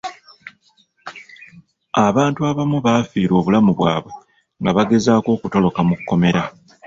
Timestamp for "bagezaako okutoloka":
4.77-5.79